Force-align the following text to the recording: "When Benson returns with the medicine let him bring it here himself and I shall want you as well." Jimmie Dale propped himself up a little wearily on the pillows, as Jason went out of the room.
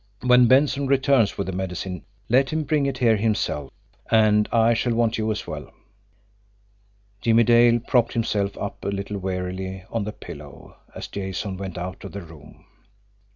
"When 0.23 0.47
Benson 0.47 0.87
returns 0.87 1.37
with 1.37 1.45
the 1.45 1.53
medicine 1.53 2.03
let 2.27 2.49
him 2.49 2.63
bring 2.63 2.87
it 2.87 2.97
here 2.97 3.17
himself 3.17 3.71
and 4.09 4.49
I 4.51 4.73
shall 4.73 4.95
want 4.95 5.19
you 5.19 5.31
as 5.31 5.45
well." 5.45 5.71
Jimmie 7.21 7.43
Dale 7.43 7.79
propped 7.79 8.13
himself 8.13 8.57
up 8.57 8.83
a 8.83 8.87
little 8.87 9.19
wearily 9.19 9.83
on 9.91 10.03
the 10.05 10.11
pillows, 10.11 10.73
as 10.95 11.05
Jason 11.07 11.55
went 11.55 11.77
out 11.77 12.03
of 12.03 12.13
the 12.13 12.21
room. 12.23 12.65